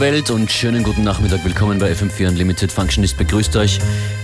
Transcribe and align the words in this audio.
Welt 0.00 0.30
und 0.30 0.50
schönen 0.50 0.82
guten 0.82 1.04
Nachmittag. 1.04 1.44
Willkommen 1.44 1.78
bei 1.78 1.92
FM4 1.92 2.28
Unlimited. 2.28 2.72
Functionist 2.72 3.18
begrüßt 3.18 3.54
euch. 3.56 3.78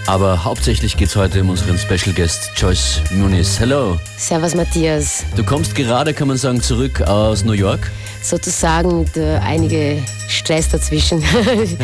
Aber 0.07 0.43
hauptsächlich 0.43 0.97
geht 0.97 1.09
es 1.09 1.17
heute 1.17 1.43
um 1.43 1.51
unseren 1.51 1.77
Special 1.77 2.15
Guest 2.15 2.51
Joyce 2.57 3.03
Muniz. 3.11 3.61
Hello. 3.61 3.99
Servus 4.17 4.55
Matthias. 4.55 5.25
Du 5.37 5.45
kommst 5.45 5.75
gerade, 5.75 6.15
kann 6.15 6.29
man 6.29 6.39
sagen, 6.39 6.63
zurück 6.63 7.03
aus 7.03 7.45
New 7.45 7.53
York. 7.53 7.91
Sozusagen 8.23 9.01
mit 9.01 9.19
äh, 9.19 9.37
einige 9.37 10.03
Stress 10.29 10.71
dazwischen. 10.71 11.23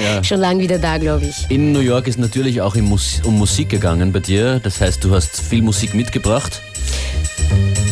Ja. 0.02 0.24
Schon 0.24 0.40
lange 0.40 0.60
wieder 0.60 0.78
da, 0.78 0.96
glaube 0.96 1.26
ich. 1.26 1.50
In 1.50 1.72
New 1.72 1.80
York 1.80 2.08
ist 2.08 2.18
natürlich 2.18 2.62
auch 2.62 2.74
Mus 2.76 3.20
um 3.24 3.36
Musik 3.36 3.68
gegangen 3.68 4.10
bei 4.10 4.20
dir. 4.20 4.58
Das 4.58 4.80
heißt, 4.80 5.04
du 5.04 5.14
hast 5.14 5.40
viel 5.40 5.62
Musik 5.62 5.94
mitgebracht. 5.94 6.62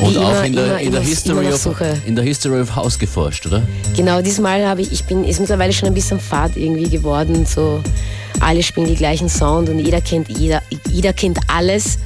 Und 0.01 0.17
immer, 0.17 0.27
auch 0.27 0.45
in 0.45 0.55
der, 0.55 0.65
immer, 0.65 0.81
in, 0.81 0.93
der 0.93 1.01
History 1.03 1.53
of, 1.53 1.67
in 2.07 2.17
der 2.17 2.25
History 2.25 2.61
of 2.61 2.75
House 2.75 2.99
geforscht, 2.99 3.47
oder? 3.47 3.63
Genau, 3.97 4.23
diesmal 4.23 4.67
habe 4.67 4.83
ich, 4.83 4.93
ich 4.93 5.05
bin, 5.05 5.25
ist 5.25 5.41
mittlerweile 5.41 5.73
schon 5.73 5.89
ein 5.89 5.95
bisschen 5.95 6.21
fad 6.21 6.57
irgendwie 6.57 6.89
geworden. 6.89 7.45
So, 7.47 7.83
alle 8.41 8.63
spielen 8.63 8.87
die 8.87 8.97
gleichen 8.97 9.29
Sound 9.29 9.69
und 9.69 9.79
jeder 9.79 10.01
kennt, 10.01 10.29
jeder, 10.29 10.63
jeder 10.89 11.13
kennt 11.13 11.39
alles. 11.49 11.99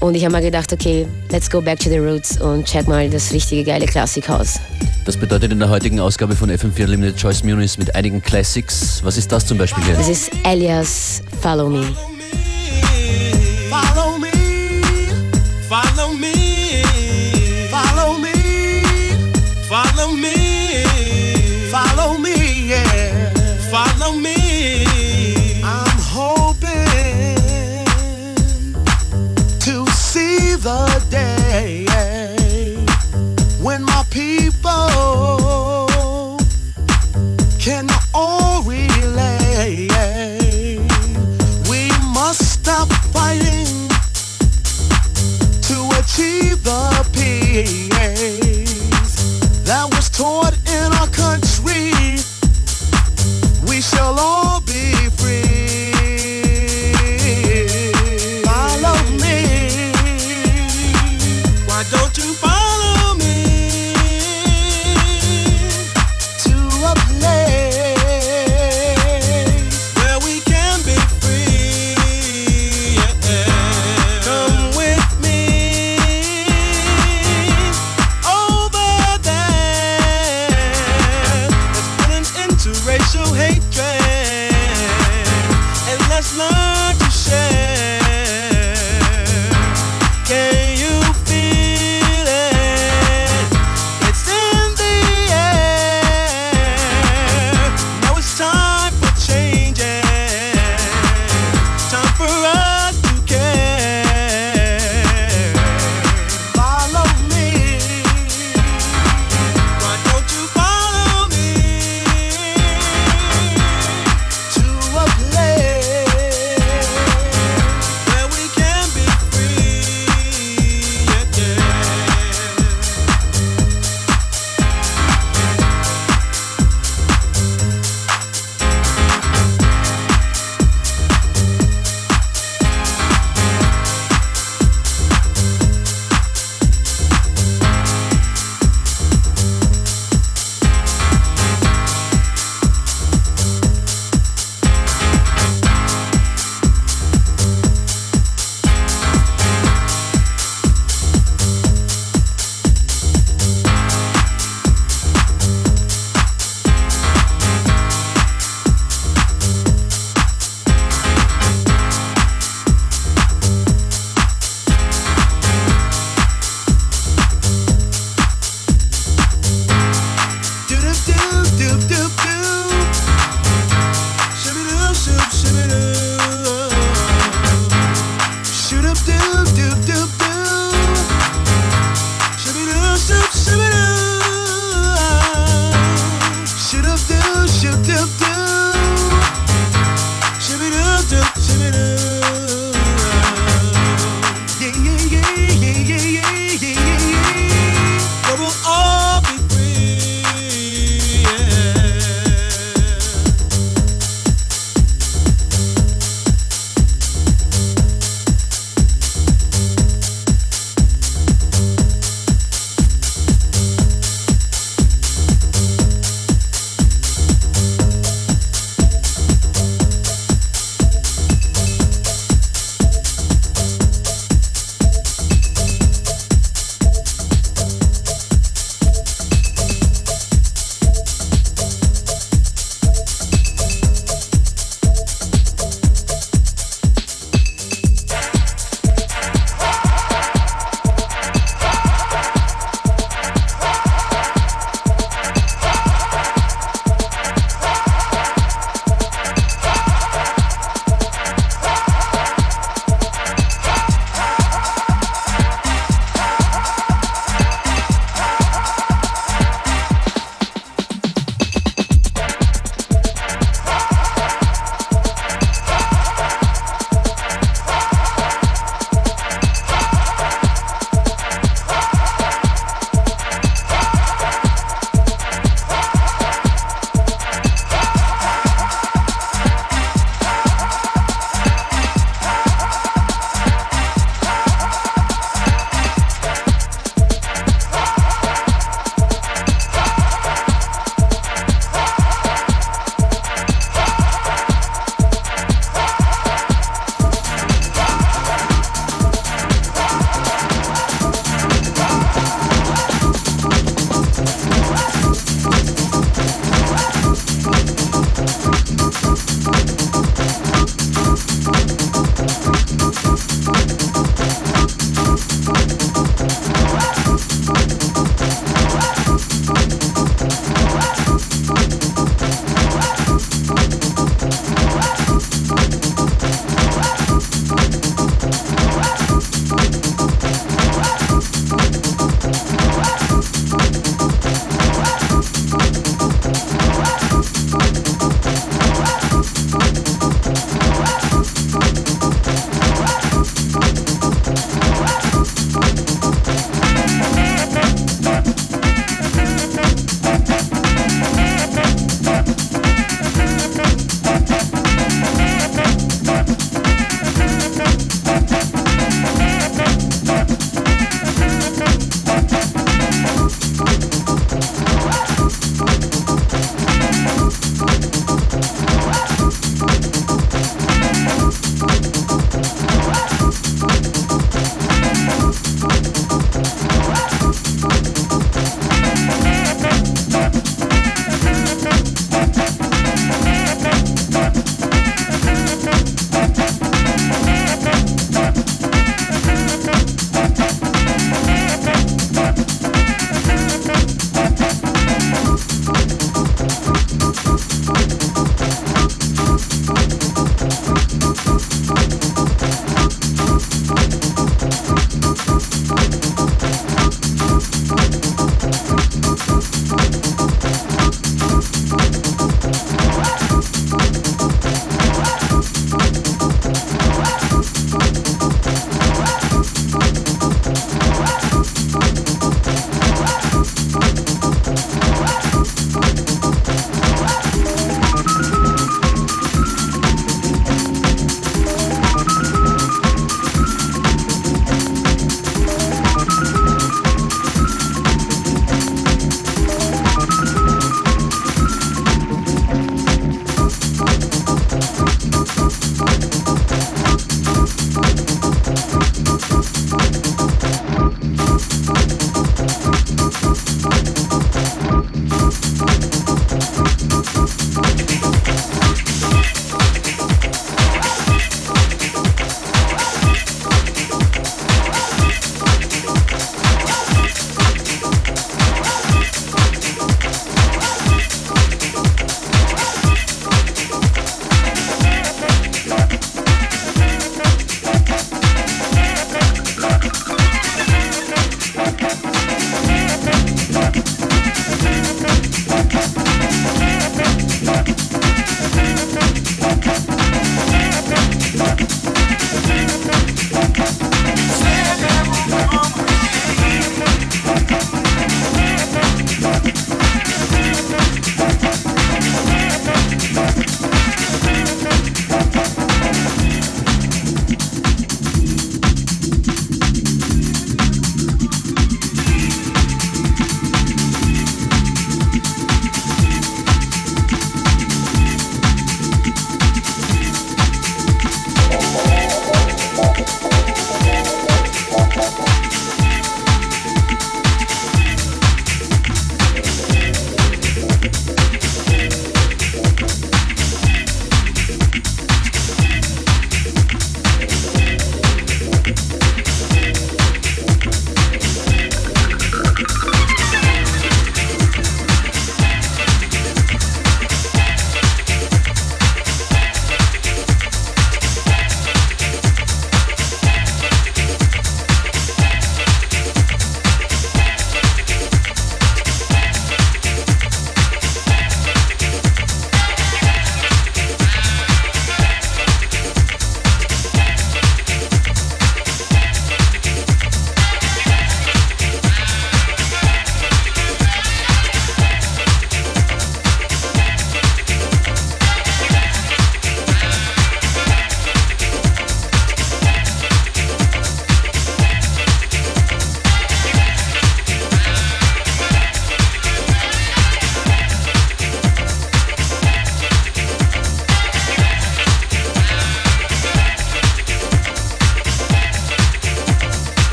Und 0.00 0.14
ich 0.14 0.24
habe 0.24 0.34
mir 0.34 0.42
gedacht, 0.42 0.72
okay, 0.72 1.06
let's 1.30 1.50
go 1.50 1.60
back 1.60 1.78
to 1.78 1.88
the 1.88 1.98
roots 1.98 2.40
und 2.40 2.64
check 2.64 2.86
mal 2.86 3.08
das 3.08 3.32
richtige 3.32 3.64
geile 3.64 3.86
Klassikhaus. 3.86 4.60
Das 5.04 5.16
bedeutet 5.16 5.52
in 5.52 5.58
der 5.58 5.68
heutigen 5.68 6.00
Ausgabe 6.00 6.34
von 6.34 6.50
FM4 6.50 6.86
Limited 6.86 7.16
Choice 7.16 7.42
Muniz 7.42 7.76
mit 7.76 7.94
einigen 7.94 8.22
Classics. 8.22 9.00
Was 9.02 9.16
ist 9.16 9.30
das 9.32 9.46
zum 9.46 9.58
Beispiel 9.58 9.84
hier? 9.84 9.94
Das 9.94 10.08
ist 10.08 10.30
Elias 10.44 11.22
Follow 11.42 11.68
Me. 11.68 11.84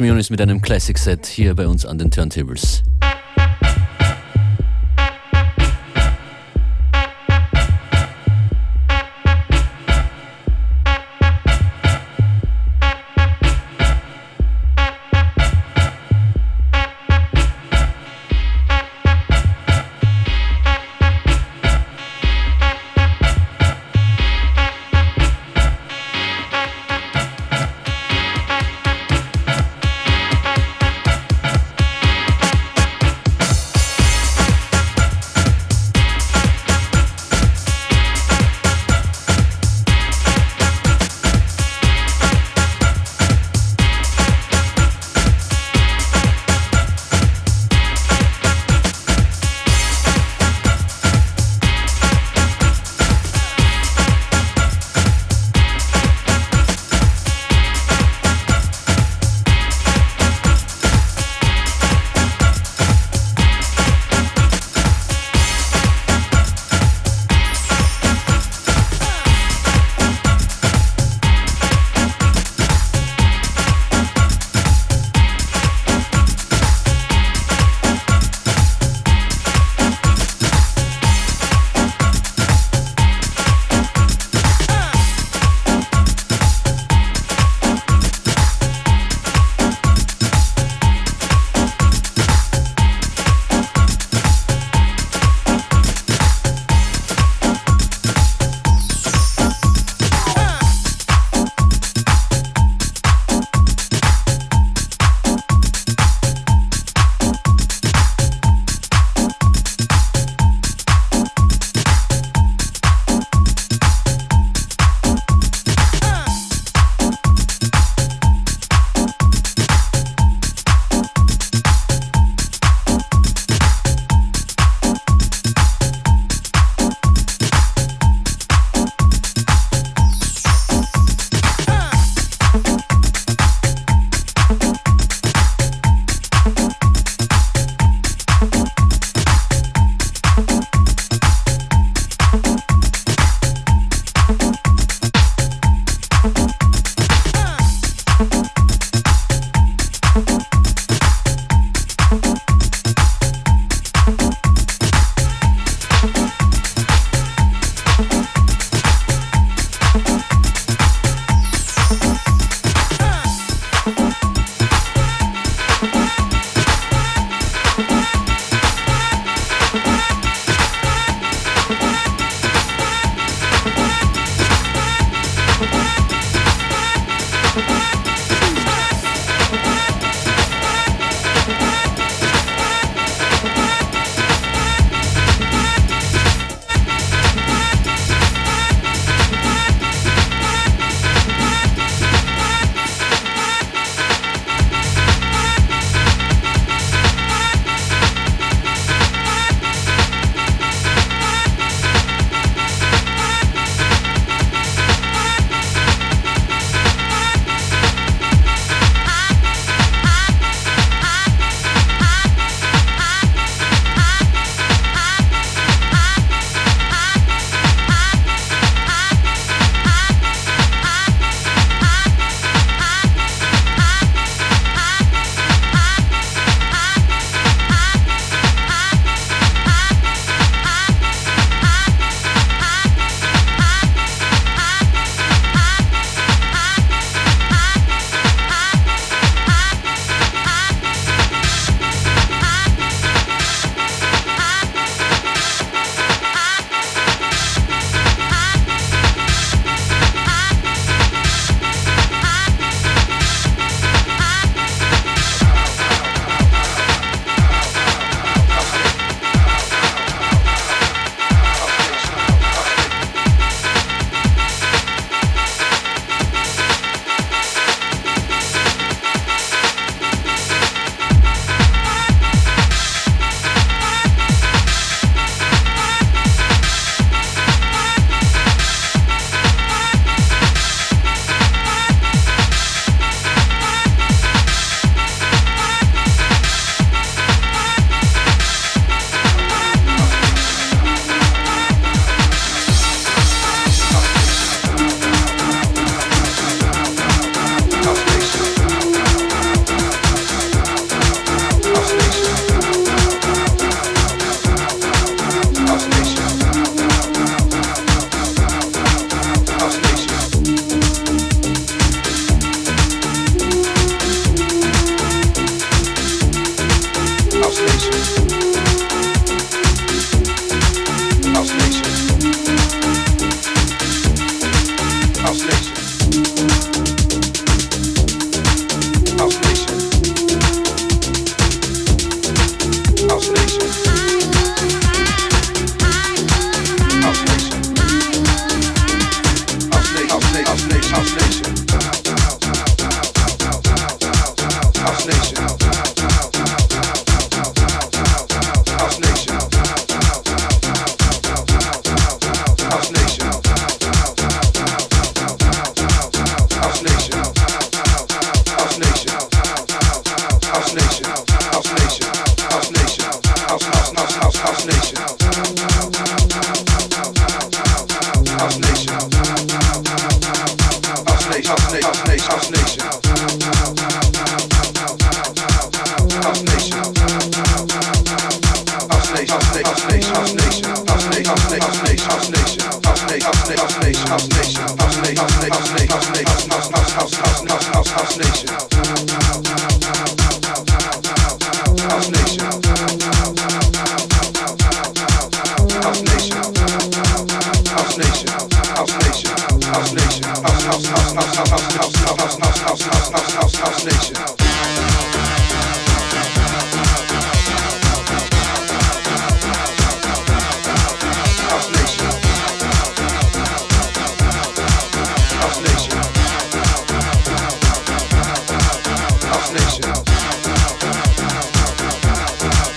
Muniz 0.00 0.30
mit 0.30 0.40
einem 0.40 0.60
Classic 0.60 0.96
Set 0.98 1.26
hier 1.26 1.54
bei 1.54 1.66
uns 1.66 1.84
an 1.86 1.98
den 1.98 2.10
Turntables. 2.10 2.82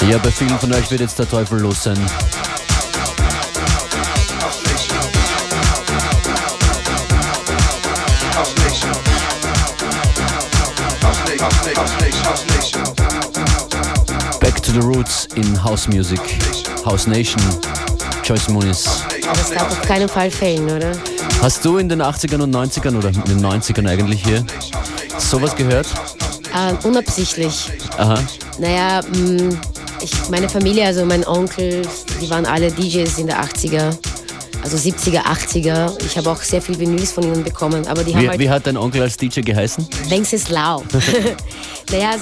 Ja, 0.09 0.17
bei 0.19 0.31
vielen 0.31 0.57
von 0.57 0.73
euch 0.73 0.89
wird 0.89 1.01
jetzt 1.01 1.19
der 1.19 1.29
Teufel 1.29 1.59
los 1.59 1.83
sein. 1.83 1.97
Back 14.39 14.61
to 14.63 14.71
the 14.71 14.79
Roots 14.79 15.27
in 15.35 15.63
House 15.63 15.87
Music, 15.87 16.19
House 16.83 17.05
Nation, 17.05 17.41
Joyce 18.23 18.49
Muniz. 18.49 18.85
Das 19.21 19.51
darf 19.51 19.71
auf 19.71 19.81
keinen 19.83 20.09
Fall 20.09 20.31
fehlen, 20.31 20.69
oder? 20.69 20.93
Hast 21.41 21.63
du 21.63 21.77
in 21.77 21.87
den 21.87 22.01
80ern 22.01 22.41
und 22.41 22.55
90ern 22.55 22.97
oder 22.97 23.09
in 23.09 23.23
den 23.25 23.45
90ern 23.45 23.87
eigentlich 23.87 24.23
hier 24.23 24.43
sowas 25.19 25.55
gehört? 25.55 25.87
Äh, 26.53 26.73
unabsichtlich. 26.87 27.69
Aha. 27.97 28.23
Naja, 28.57 29.01
mh, 29.13 29.55
ich, 30.01 30.11
meine 30.29 30.49
Familie, 30.49 30.85
also 30.85 31.05
mein 31.05 31.27
Onkel, 31.27 31.87
die 32.21 32.29
waren 32.29 32.45
alle 32.47 32.71
DJs 32.71 33.19
in 33.19 33.27
der 33.27 33.43
80er, 33.43 33.95
also 34.63 34.77
70er, 34.77 35.21
80er. 35.23 36.03
Ich 36.03 36.17
habe 36.17 36.31
auch 36.31 36.41
sehr 36.41 36.61
viel 36.61 36.79
Vinyls 36.79 37.11
von 37.11 37.23
ihnen 37.23 37.43
bekommen, 37.43 37.85
aber 37.87 38.03
die 38.03 38.15
haben 38.15 38.23
Wie, 38.23 38.29
halt 38.29 38.39
wie 38.39 38.49
hat 38.49 38.65
dein 38.65 38.77
Onkel 38.77 39.03
als 39.03 39.17
DJ 39.17 39.41
geheißen? 39.41 39.87
Wenceslau. 40.09 40.83
naja, 41.91 42.15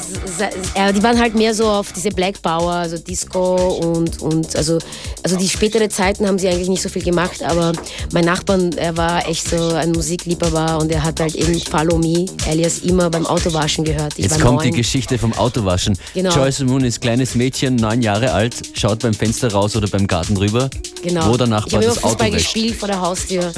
die 0.91 1.03
waren 1.03 1.19
halt 1.19 1.35
mehr 1.35 1.53
so 1.53 1.67
auf 1.67 1.91
diese 1.91 2.09
Black 2.09 2.41
Power, 2.41 2.71
also 2.73 2.97
Disco 2.97 3.55
und, 3.55 4.21
und 4.21 4.55
also, 4.55 4.77
also 5.23 5.35
die 5.37 5.49
spätere 5.49 5.89
Zeiten 5.89 6.27
haben 6.27 6.37
sie 6.37 6.47
eigentlich 6.47 6.69
nicht 6.69 6.81
so 6.81 6.89
viel 6.89 7.03
gemacht, 7.03 7.41
aber 7.43 7.71
mein 8.13 8.25
Nachbar, 8.25 8.59
er 8.77 8.95
war 8.95 9.27
echt 9.27 9.49
so 9.49 9.69
ein 9.73 9.91
Musikliebhaber 9.91 10.77
und 10.79 10.91
er 10.91 11.03
hat 11.03 11.19
halt 11.19 11.35
eben 11.35 11.59
Follow 11.59 11.97
Me, 11.97 12.25
alias 12.47 12.79
immer 12.79 13.09
beim 13.09 13.25
Autowaschen 13.25 13.83
gehört. 13.83 14.13
Ich 14.17 14.25
Jetzt 14.25 14.39
kommt 14.39 14.57
neun. 14.57 14.71
die 14.71 14.77
Geschichte 14.77 15.17
vom 15.17 15.33
Autowaschen. 15.33 15.97
Genau. 16.13 16.33
Joyce 16.35 16.61
Muniz, 16.61 16.99
kleines 16.99 17.35
Mädchen, 17.35 17.75
neun 17.75 18.01
Jahre 18.01 18.31
alt, 18.31 18.55
schaut 18.73 18.99
beim 18.99 19.13
Fenster 19.13 19.51
raus 19.51 19.75
oder 19.75 19.87
beim 19.87 20.05
Garten 20.07 20.37
rüber, 20.37 20.69
Genau. 21.01 21.27
wo 21.29 21.37
der 21.37 21.45
ich 21.47 21.51
Nachbar 21.51 21.81
immer 21.81 21.93
das 21.93 21.97
Auto 22.03 22.09
Fußball 22.09 22.31
wäscht. 22.33 22.53
gespielt 22.53 22.75
vor 22.75 22.87
der 22.87 23.01
Haustür. 23.01 23.51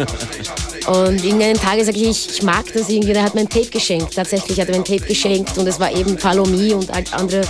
und 0.88 1.24
irgendeinen 1.24 1.56
Tage 1.60 1.84
sage 1.84 1.98
ich, 2.00 2.30
ich 2.30 2.42
mag 2.44 2.66
das 2.74 2.90
irgendwie. 2.90 3.14
Der 3.14 3.24
hat 3.24 3.36
mir 3.36 3.42
ein 3.42 3.50
Tape 3.50 3.68
geschenkt. 3.68 4.16
Tatsächlich 4.16 4.60
hat 4.60 4.68
er 4.70 4.76
mir 4.76 4.82
ein 4.82 4.86
Tape 4.86 5.06
geschenkt 5.06 5.58
und 5.58 5.68
es 5.68 5.80
war 5.80 5.92
eben 5.98 6.18
Follow 6.18 6.46
Me 6.46 6.76
und 6.76 6.92
andere, 7.14 7.42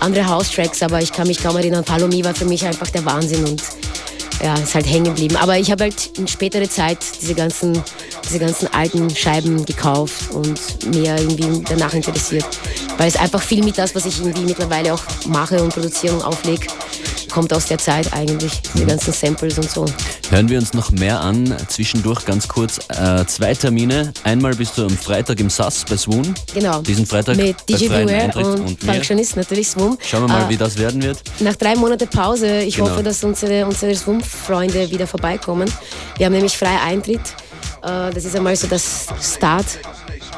andere 0.00 0.26
House-Tracks. 0.26 0.82
Aber 0.82 1.00
ich 1.00 1.12
kann 1.12 1.26
mich 1.26 1.42
kaum 1.42 1.56
erinnern. 1.56 1.84
Follow 1.84 2.08
Me 2.08 2.24
war 2.24 2.34
für 2.34 2.44
mich 2.44 2.64
einfach 2.64 2.90
der 2.90 3.04
Wahnsinn 3.04 3.44
und 3.44 3.62
ja, 4.42 4.54
ist 4.54 4.74
halt 4.74 4.86
hängen 4.86 5.04
geblieben. 5.04 5.36
Aber 5.36 5.58
ich 5.58 5.70
habe 5.70 5.84
halt 5.84 6.18
in 6.18 6.28
spätere 6.28 6.68
Zeit 6.68 6.98
diese 7.20 7.34
ganzen, 7.34 7.82
diese 8.24 8.38
ganzen 8.38 8.72
alten 8.72 9.08
Scheiben 9.08 9.64
gekauft 9.64 10.30
und 10.32 10.60
mehr 10.94 11.18
irgendwie 11.18 11.64
danach 11.68 11.94
interessiert. 11.94 12.44
Weil 12.98 13.08
es 13.08 13.16
einfach 13.16 13.42
viel 13.42 13.64
mit 13.64 13.78
das, 13.78 13.94
was 13.94 14.04
ich 14.04 14.18
irgendwie 14.20 14.42
mittlerweile 14.44 14.92
auch 14.92 15.02
mache 15.26 15.62
und 15.62 15.72
produziere 15.72 16.14
und 16.14 16.22
auflege, 16.22 16.66
kommt 17.32 17.52
aus 17.52 17.66
der 17.66 17.78
Zeit 17.78 18.12
eigentlich. 18.12 18.60
Diese 18.74 18.84
Mhm. 18.84 18.88
ganzen 18.88 19.12
Samples 19.12 19.58
und 19.58 19.70
so. 19.70 19.86
Hören 20.30 20.48
wir 20.48 20.58
uns 20.58 20.74
noch 20.74 20.90
mehr 20.90 21.20
an. 21.20 21.54
Zwischendurch 21.68 22.24
ganz 22.24 22.48
kurz 22.48 22.78
äh, 22.88 23.24
zwei 23.26 23.54
Termine. 23.54 24.12
Einmal 24.24 24.54
bist 24.56 24.76
du 24.76 24.82
am 24.82 24.90
Freitag 24.90 25.38
im 25.38 25.48
SAS 25.48 25.84
bei 25.88 25.96
Swoon. 25.96 26.34
Genau. 26.52 26.82
Diesen 26.82 27.06
Freitag 27.06 27.36
Mit 27.36 27.56
DJ 27.68 27.86
Beware 27.88 28.32
und, 28.36 28.60
und. 28.60 28.84
Functionist, 28.84 29.36
natürlich 29.36 29.68
Swum. 29.68 29.96
Schauen 30.04 30.22
wir 30.22 30.28
mal, 30.28 30.46
Äh, 30.46 30.48
wie 30.48 30.56
das 30.56 30.76
werden 30.78 31.00
wird. 31.02 31.22
Nach 31.40 31.54
drei 31.54 31.76
Monaten 31.76 32.08
Pause, 32.08 32.60
ich 32.62 32.74
Genau. 32.76 32.90
hoffe, 32.90 33.04
dass 33.04 33.22
unsere, 33.22 33.64
unsere 33.66 33.94
Swum-Freunde 33.94 34.90
wieder 34.90 35.06
vorbeikommen. 35.06 35.70
Wir 36.16 36.26
haben 36.26 36.32
nämlich 36.32 36.56
freien 36.58 36.80
Eintritt. 36.80 37.20
Äh, 37.82 38.10
Das 38.12 38.24
ist 38.24 38.34
einmal 38.34 38.56
so 38.56 38.66
das 38.66 39.06
Start 39.22 39.66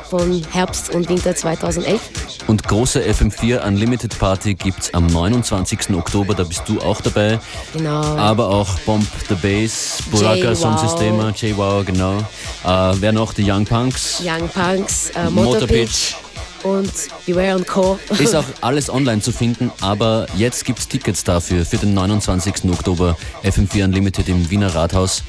von 0.08 0.42
Herbst 0.50 0.94
und 0.94 1.08
Winter 1.08 1.34
2011. 1.34 2.00
Und 2.46 2.64
große 2.66 3.02
FM4 3.02 3.66
Unlimited 3.66 4.18
Party 4.18 4.54
gibt's 4.54 4.92
am 4.94 5.06
29. 5.06 5.90
Oktober, 5.90 6.34
da 6.34 6.44
bist 6.44 6.62
du 6.66 6.80
auch 6.80 7.00
dabei. 7.00 7.38
Genau. 7.74 8.00
Aber 8.16 8.48
auch 8.48 8.78
Bomb 8.80 9.06
the 9.28 9.34
Bass, 9.34 10.02
Buraka 10.10 10.34
J-Wow. 10.34 10.58
Sonsystema, 10.58 11.30
J-Wow, 11.30 11.84
genau. 11.84 12.18
Äh, 12.64 12.96
wer 13.00 13.12
noch? 13.12 13.34
Die 13.34 13.48
Young 13.48 13.64
Punks. 13.64 14.22
Young 14.24 14.48
Punks, 14.48 15.10
äh, 15.10 15.24
Motor 15.30 15.60
Motorpitch 15.60 16.14
und 16.62 16.92
Beware 17.26 17.56
und 17.56 17.66
Co. 17.66 17.98
Ist 18.18 18.34
auch 18.34 18.44
alles 18.60 18.90
online 18.90 19.20
zu 19.20 19.32
finden, 19.32 19.70
aber 19.80 20.26
jetzt 20.36 20.64
gibt's 20.64 20.88
Tickets 20.88 21.24
dafür 21.24 21.64
für 21.64 21.76
den 21.76 21.94
29. 21.94 22.64
Oktober 22.70 23.16
FM4 23.44 23.84
Unlimited 23.84 24.28
im 24.28 24.50
Wiener 24.50 24.74
Rathaus. 24.74 25.22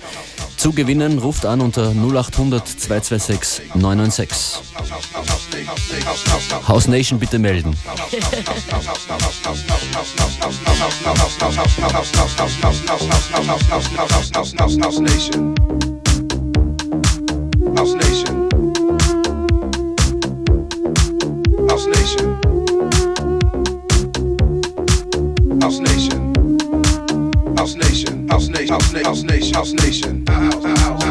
Zu 0.60 0.74
gewinnen 0.74 1.20
ruft 1.20 1.46
an 1.46 1.62
unter 1.62 1.94
0800 1.94 2.68
226 2.68 3.62
996. 3.76 4.60
House 6.68 6.88
Nation 6.90 7.18
bitte 7.18 7.40
melden. 7.40 7.78
House 14.82 15.00
Nation. 15.00 15.54
House 21.70 21.88
Nation. 21.88 22.36
House 25.62 25.78
Nation. 25.78 26.20
House. 27.58 28.19
House 28.40 28.48
Nation. 28.48 29.04
House 29.04 29.24
Nation. 29.24 29.54
House 29.54 29.74
Nation. 29.74 30.26
House 30.26 30.64
Nation. 30.64 31.09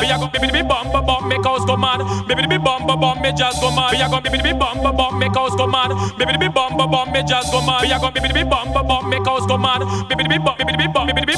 mad. 0.00 0.06
We 0.06 0.12
are 0.12 0.18
gonna 0.18 0.32
bibbidi 0.32 0.68
bum 0.68 1.28
make 1.28 1.44
house 1.44 1.64
go 1.66 1.76
mad. 1.76 2.00
Bibbidi 2.28 2.62
bum 2.62 2.86
bum 2.86 3.00
bum 3.00 3.22
me 3.22 3.32
jazz 3.32 3.58
go 3.60 3.70
mad. 3.70 3.92
We 3.92 4.02
are 4.02 4.08
gonna 4.08 4.22
bibbidi 4.22 4.58
bum 4.58 4.82
bum 4.82 5.18
make 5.18 5.34
house 5.34 5.54
go 5.56 5.66
mad. 5.66 5.90
Bibbidi 6.18 6.52
bum 6.52 6.76
bum 6.76 6.90
bum 6.90 7.12
me 7.12 7.22
jazz 7.22 7.50
go 7.50 7.60
mad. 7.60 7.82
We 7.82 7.92
are 7.92 8.00
gonna 8.00 8.12
bibbidi 8.12 8.48
bum 8.48 8.72
bum 8.72 9.10
make 9.10 9.24
house 9.24 9.46
go 9.46 9.56
mad. 9.58 9.80
Bibbidi 10.08 10.38
bum 10.44 10.56
bibbidi 10.58 10.92
bum 10.92 11.06
bibbidi 11.08 11.29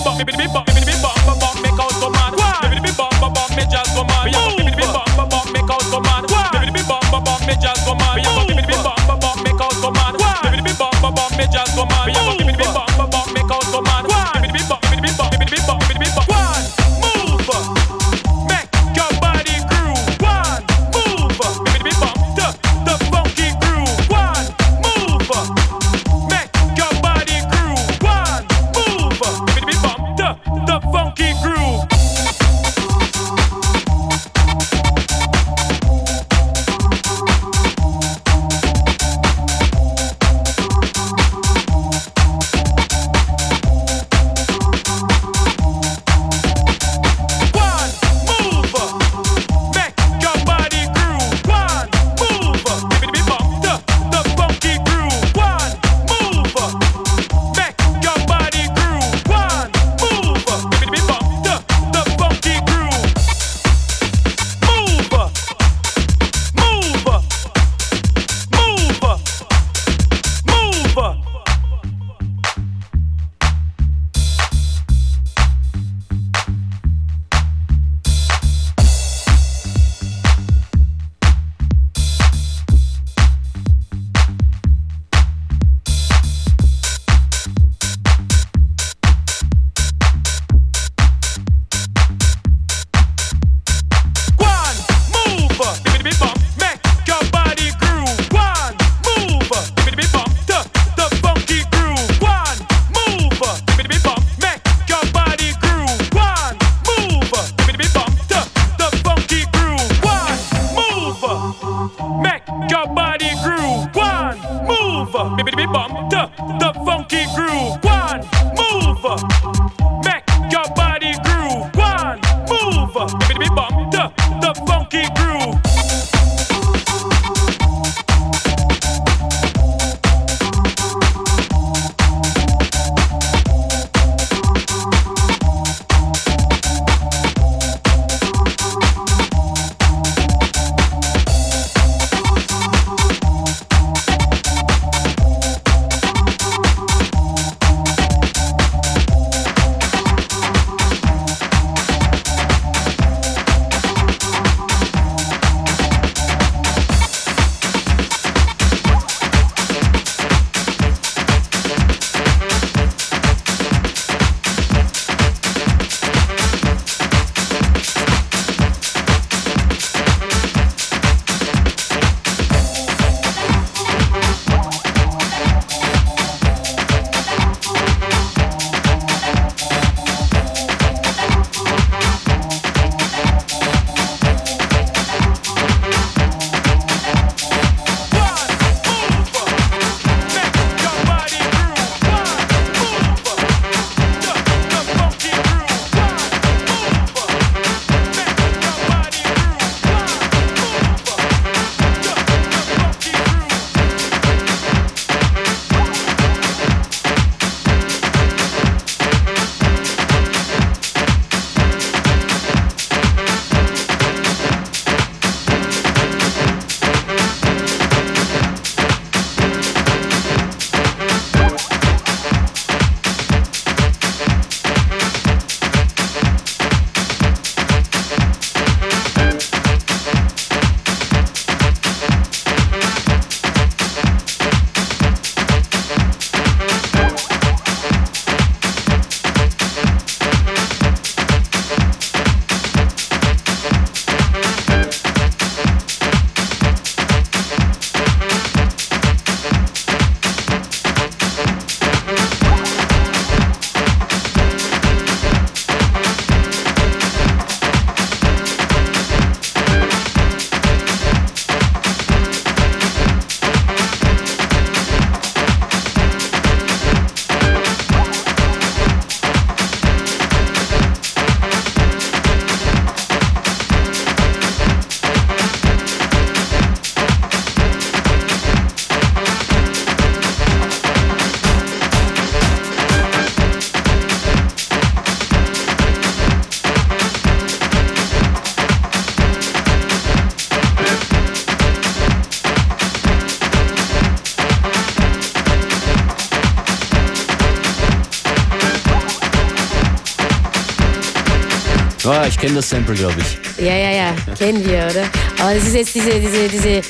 kenne 302.42 302.56
das 302.56 302.68
Sample, 302.70 302.96
glaube 302.96 303.14
ich. 303.20 303.64
Ja, 303.64 303.76
ja, 303.76 303.90
ja, 303.90 304.14
kennen 304.36 304.66
wir, 304.66 304.88
oder? 304.90 305.04
Aber 305.38 305.54
das 305.54 305.62
ist 305.62 305.74
jetzt 305.74 305.94
diese, 305.94 306.10
diese, 306.18 306.48
diese, 306.48 306.82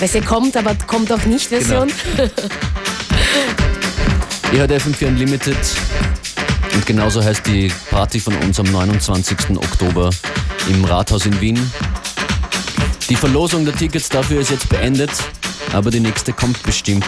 was 0.00 0.10
hier 0.10 0.22
kommt, 0.22 0.56
aber 0.56 0.74
kommt 0.88 1.12
auch 1.12 1.24
nicht 1.26 1.46
Version. 1.46 1.92
Ihr 4.52 4.58
hört 4.58 4.72
FM4 4.72 5.06
Unlimited 5.06 5.56
und 6.74 6.84
genauso 6.86 7.22
heißt 7.22 7.46
die 7.46 7.72
Party 7.88 8.18
von 8.18 8.34
uns 8.38 8.58
am 8.58 8.66
29. 8.66 9.50
Oktober 9.50 10.10
im 10.68 10.84
Rathaus 10.84 11.24
in 11.24 11.40
Wien. 11.40 11.70
Die 13.08 13.14
Verlosung 13.14 13.64
der 13.64 13.76
Tickets 13.76 14.08
dafür 14.08 14.40
ist 14.40 14.50
jetzt 14.50 14.68
beendet, 14.68 15.12
aber 15.72 15.92
die 15.92 16.00
nächste 16.00 16.32
kommt 16.32 16.60
bestimmt. 16.64 17.06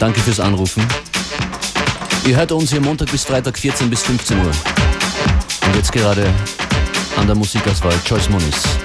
Danke 0.00 0.18
fürs 0.18 0.40
Anrufen. 0.40 0.84
Ihr 2.26 2.36
hört 2.36 2.50
uns 2.50 2.70
hier 2.70 2.80
Montag 2.80 3.12
bis 3.12 3.22
Freitag 3.22 3.56
14 3.56 3.88
bis 3.88 4.02
15 4.02 4.38
Uhr. 4.40 4.50
Und 5.66 5.76
jetzt 5.76 5.92
gerade 5.92 6.26
an 7.16 7.26
der 7.26 7.36
Musikauswahl 7.36 7.94
Joyce 8.04 8.30
Moniz. 8.30 8.79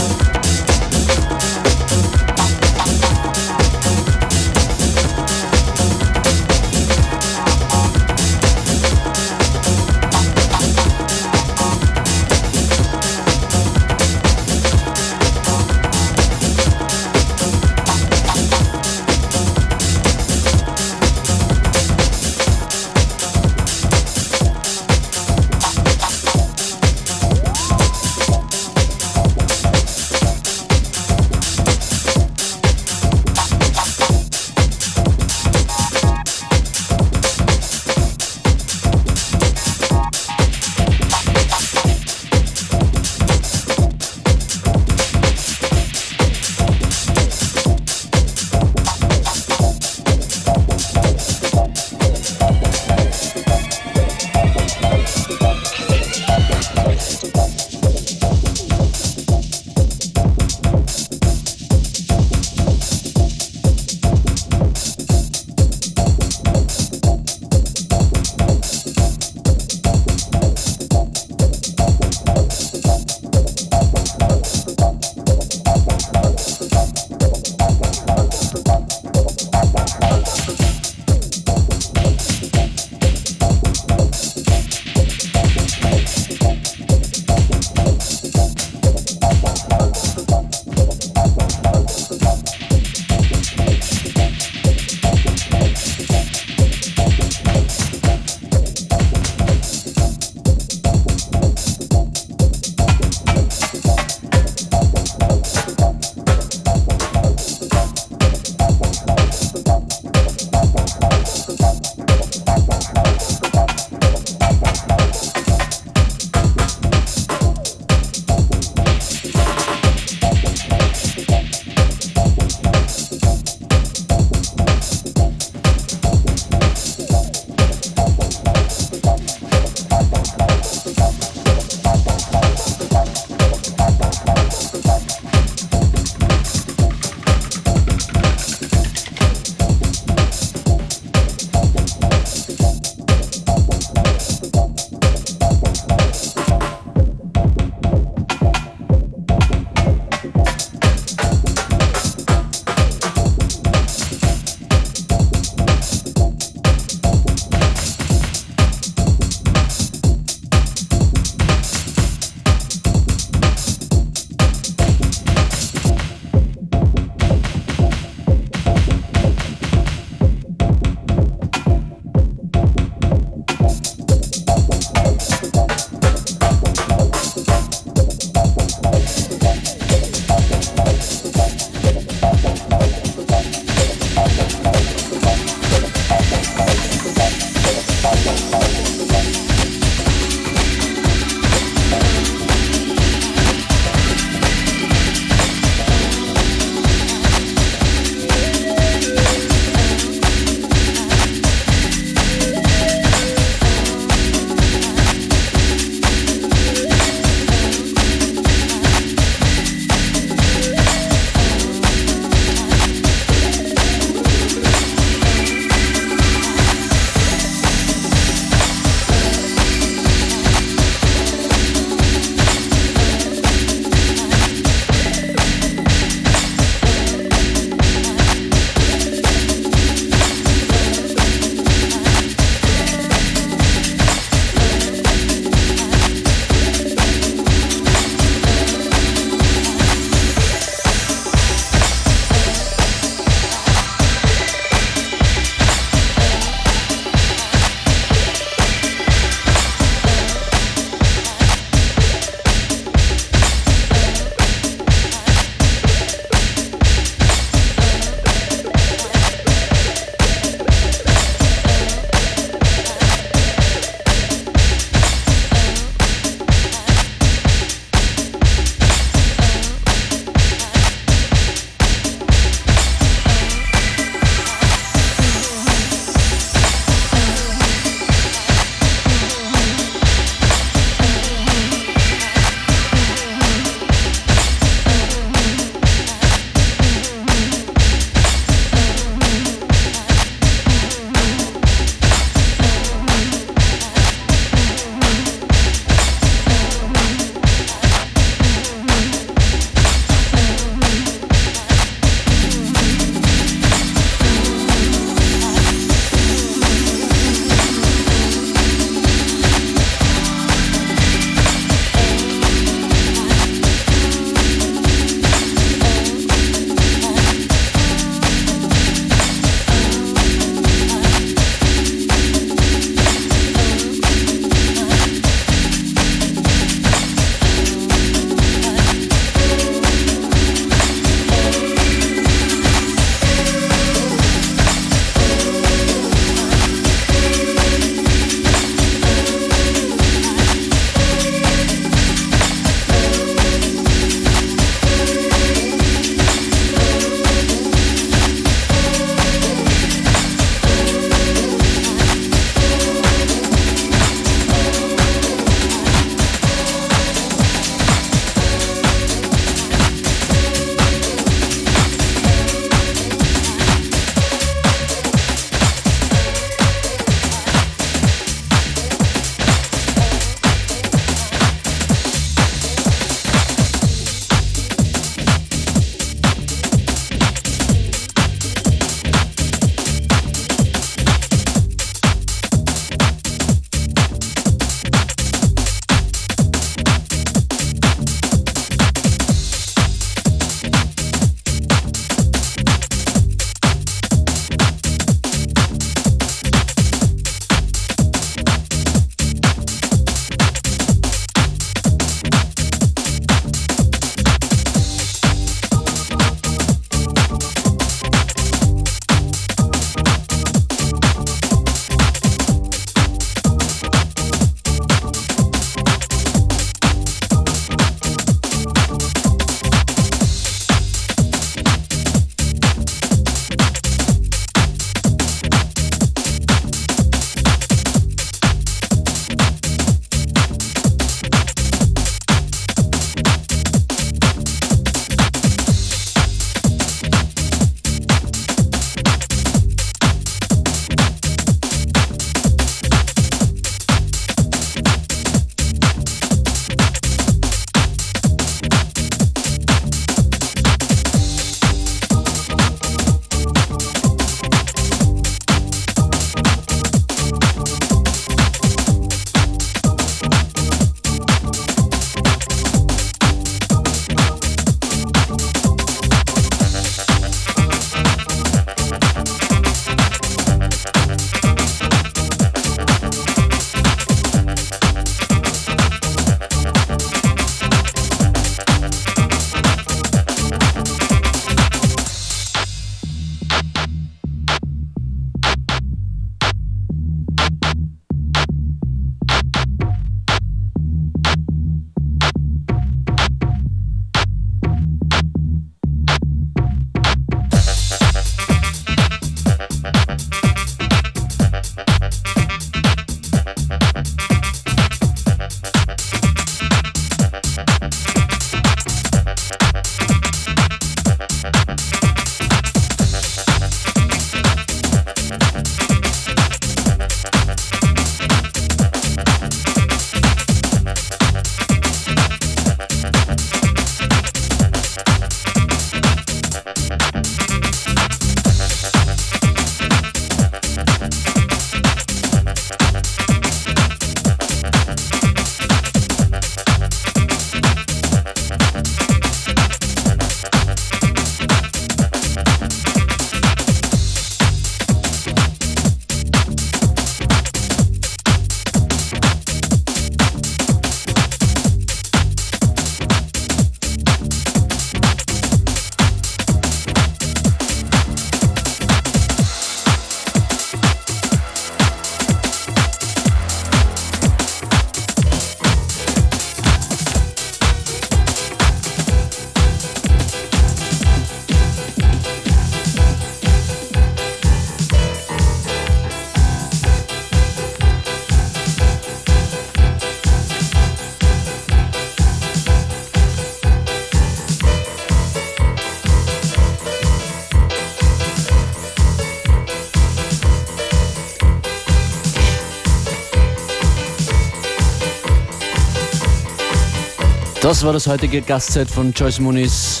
Das 597.78 597.84
war 597.84 597.92
das 597.92 598.08
heutige 598.08 598.42
Gastzeit 598.42 598.90
von 598.90 599.12
Joyce 599.12 599.38
Muniz. 599.38 600.00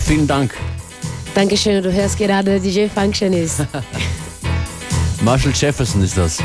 Vielen 0.00 0.26
Dank. 0.26 0.54
Dankeschön, 1.36 1.80
du 1.80 1.92
hörst 1.92 2.18
gerade 2.18 2.58
DJ 2.58 2.88
Functionist. 2.88 3.64
Marshall 5.22 5.52
Jefferson 5.54 6.02
ist 6.02 6.18
das. 6.18 6.38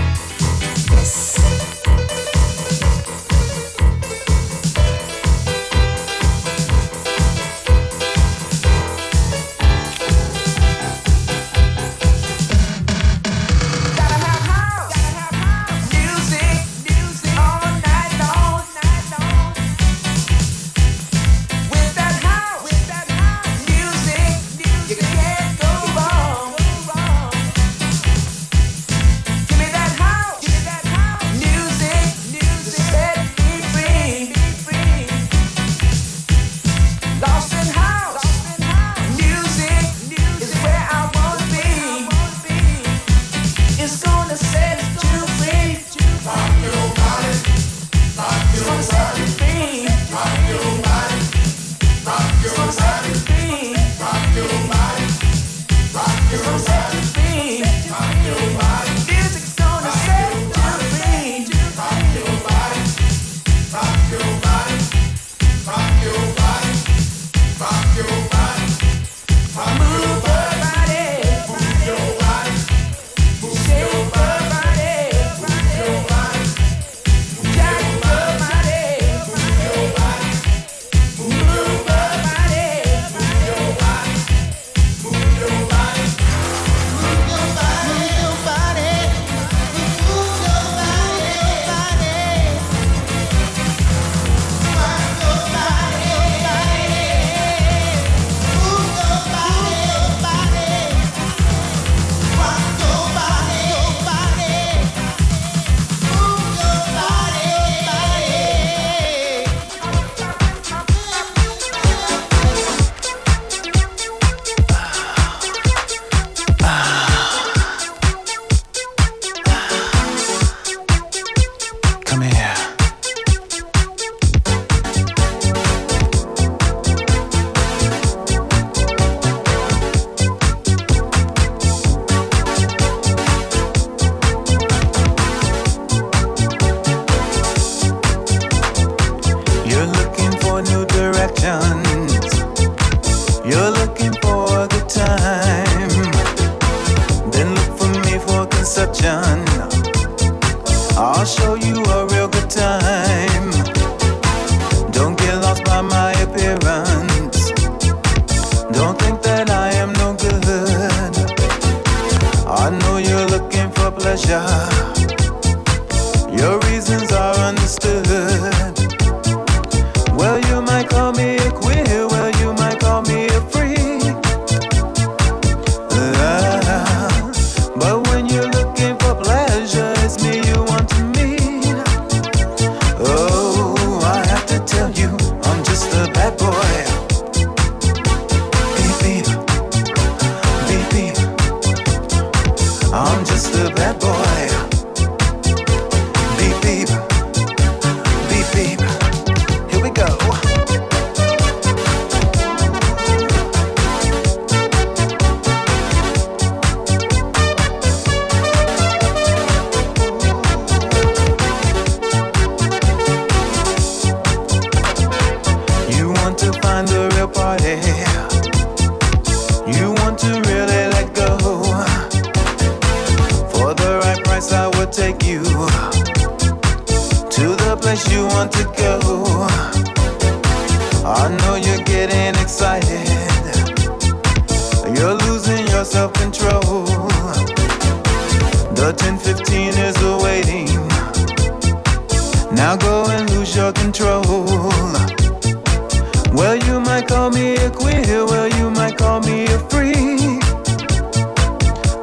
Well, 247.90 248.50
you 248.50 248.70
might 248.70 248.98
call 248.98 249.22
me 249.22 249.46
a 249.46 249.60
freak. 249.70 250.44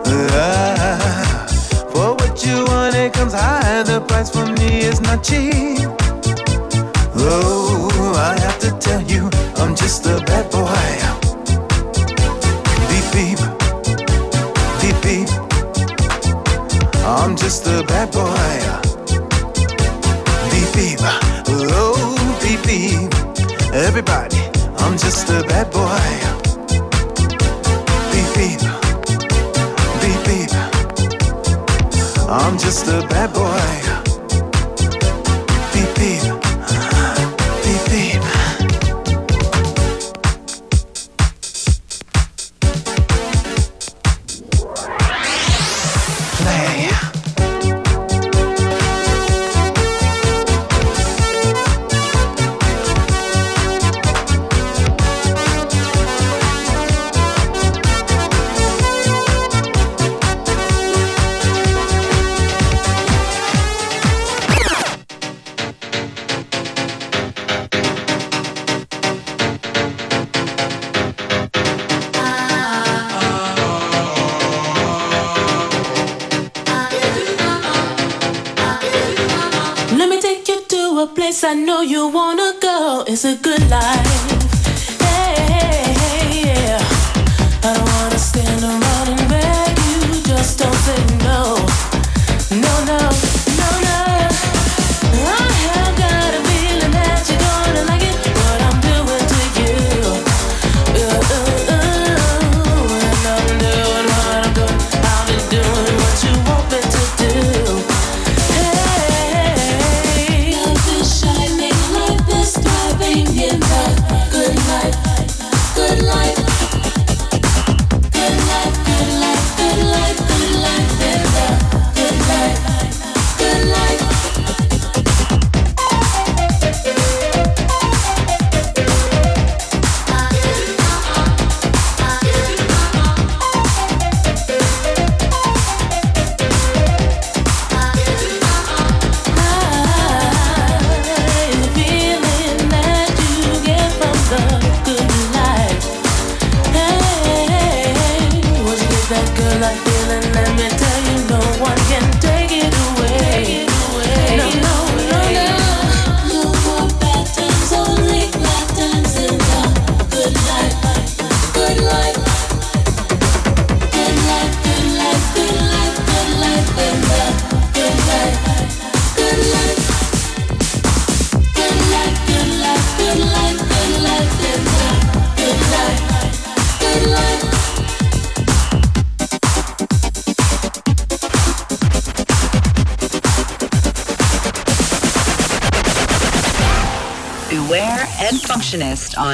Ah, 0.07 1.47
for 1.93 2.15
what 2.15 2.45
you 2.45 2.65
want, 2.65 2.95
it 2.95 3.13
comes 3.13 3.35
high. 3.35 3.83
The 3.83 4.01
price 4.01 4.31
for 4.31 4.47
me 4.47 4.81
is 4.81 5.01
not 5.03 5.23
cheap. 5.23 5.79
Oh, 7.17 8.15
I 8.17 8.41
have 8.41 8.59
to 8.61 8.71
tell 8.79 9.03
you, 9.03 9.29
I'm 9.57 9.75
just 9.77 10.07
a 10.07 10.21
bad 10.25 10.51
boy. 10.51 10.99
Beep 12.89 13.07
beep, 13.13 13.41
beep 14.81 14.97
beep. 15.03 15.29
I'm 17.05 17.37
just 17.37 17.67
a 17.67 17.85
bad 17.87 18.11
boy. 18.11 18.59
Beep 20.51 20.71
beep, 20.75 20.99
oh 21.49 22.39
beep 22.43 22.63
beep. 22.67 23.13
Everybody. 23.75 24.41
I'm 24.85 24.99
just 24.99 25.31
a 25.31 25.43
bad 25.45 25.71
boy. 25.73 26.05
Beep 28.13 28.29
beep, 28.37 28.61
beep 30.03 30.21
beep. 30.27 30.53
I'm 32.29 32.59
just 32.59 32.87
a 32.89 33.01
bad 33.09 33.33
boy. 33.33 33.95
Beep 35.73 35.95
beep. 35.97 36.34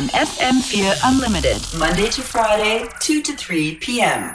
on 0.01 0.09
FM4 0.09 0.99
Unlimited, 1.05 1.61
Monday 1.79 2.09
to 2.09 2.23
Friday, 2.23 2.89
2 3.01 3.21
to 3.21 3.37
3 3.37 3.75
p.m. 3.77 4.35